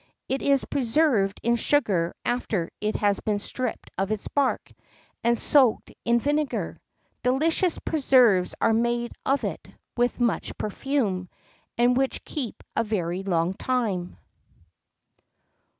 [0.27, 4.73] It is preserved in sugar after it has been stripped of its bark,
[5.23, 6.81] and soaked in vinegar.
[7.21, 11.29] Delicious preserves are made of it with much perfume,
[11.77, 14.17] and which keep a very long time."